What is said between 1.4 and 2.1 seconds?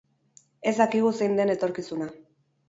den etorkizuna.